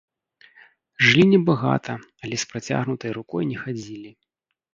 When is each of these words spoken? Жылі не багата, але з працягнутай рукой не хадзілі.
Жылі 1.07 1.25
не 1.33 1.39
багата, 1.49 1.93
але 2.25 2.35
з 2.45 2.49
працягнутай 2.53 3.11
рукой 3.19 3.43
не 3.53 3.57
хадзілі. 3.63 4.11